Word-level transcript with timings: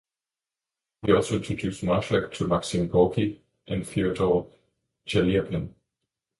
He 1.05 1.11
also 1.13 1.35
introduced 1.35 1.83
Marshak 1.83 2.31
to 2.33 2.47
Maxim 2.47 2.87
Gorky 2.87 3.43
and 3.67 3.83
Feodor 3.85 4.49
Chaliapin. 5.07 5.75